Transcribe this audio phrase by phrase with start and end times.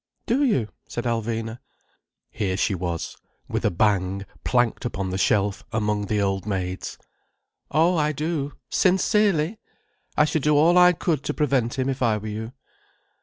[0.25, 1.59] "Do you?" said Alvina.
[2.31, 3.17] Here she was,
[3.47, 6.97] with a bang, planked upon the shelf among the old maids.
[7.69, 8.53] "Oh, I do.
[8.71, 9.59] Sincerely!
[10.17, 12.51] I should do all I could to prevent him, if I were you."